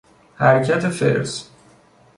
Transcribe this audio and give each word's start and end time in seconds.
حرکت 0.37 0.89
فرز 0.89 1.45